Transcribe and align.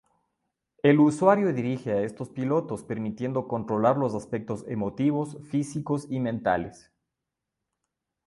El 0.81 0.99
usuario 0.99 1.53
dirige 1.53 1.91
a 1.91 2.01
estos 2.01 2.29
pilotos, 2.29 2.83
permitiendo 2.83 3.47
controlar 3.47 3.97
los 3.97 4.15
aspectos 4.15 4.65
emotivos, 4.67 5.37
físicos 5.47 6.07
y 6.09 6.19
mentales. 6.19 6.91